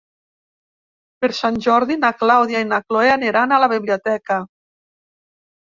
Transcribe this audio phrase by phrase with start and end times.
[1.25, 4.43] Per Sant Jordi na Clàudia i na Cloè aniran a la biblioteca.